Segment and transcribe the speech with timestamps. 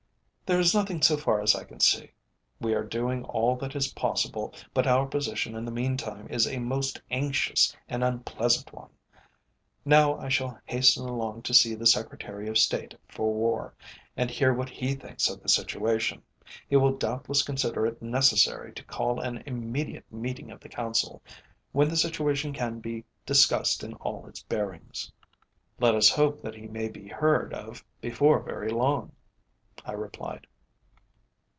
[0.43, 2.11] "There is nothing so far as I can see.
[2.59, 6.59] We are doing all that is possible, but our position in the meantime is a
[6.59, 8.89] most anxious and unpleasant one.
[9.85, 13.73] Now I shall hasten along to see the Secretary of State for War,
[14.17, 16.21] and hear what he thinks of the situation.
[16.67, 21.21] He will doubtless consider it necessary to call an immediate meeting of the Council,
[21.71, 25.13] when the situation can be discussed in all its bearings."
[25.79, 29.13] "Let us hope that he may be heard of before very long,"
[29.83, 30.45] I replied.